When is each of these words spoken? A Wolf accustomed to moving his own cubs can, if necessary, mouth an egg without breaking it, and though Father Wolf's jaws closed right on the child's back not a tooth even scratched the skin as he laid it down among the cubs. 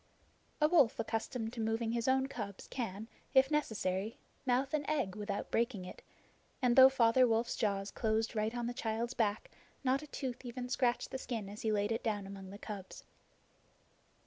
A 0.59 0.67
Wolf 0.67 0.97
accustomed 0.97 1.53
to 1.53 1.61
moving 1.61 1.91
his 1.91 2.07
own 2.07 2.25
cubs 2.25 2.65
can, 2.67 3.07
if 3.35 3.51
necessary, 3.51 4.17
mouth 4.47 4.73
an 4.73 4.83
egg 4.89 5.15
without 5.15 5.51
breaking 5.51 5.85
it, 5.85 6.01
and 6.59 6.75
though 6.75 6.89
Father 6.89 7.27
Wolf's 7.27 7.55
jaws 7.55 7.91
closed 7.91 8.35
right 8.35 8.55
on 8.55 8.65
the 8.65 8.73
child's 8.73 9.13
back 9.13 9.51
not 9.83 10.01
a 10.01 10.07
tooth 10.07 10.43
even 10.43 10.69
scratched 10.69 11.11
the 11.11 11.19
skin 11.19 11.47
as 11.49 11.61
he 11.61 11.71
laid 11.71 11.91
it 11.91 12.01
down 12.03 12.25
among 12.25 12.49
the 12.49 12.57
cubs. 12.57 13.03